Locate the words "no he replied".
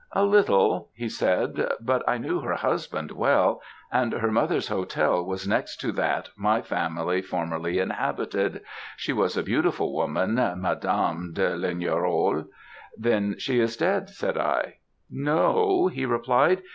15.07-16.63